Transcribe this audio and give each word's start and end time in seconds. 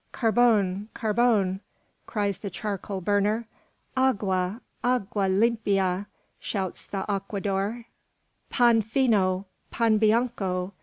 "Carbon! 0.11 0.89
carbon!" 0.95 1.59
cries 2.07 2.39
the 2.39 2.49
charcoal 2.49 3.01
burner. 3.01 3.45
"Agua! 3.95 4.59
agua 4.83 5.27
limpia!" 5.29 6.07
shouts 6.39 6.87
the 6.87 7.05
aguadord. 7.07 7.85
"Pan 8.49 8.81
fino, 8.81 9.45
pan 9.69 9.99
bianco!" 9.99 10.73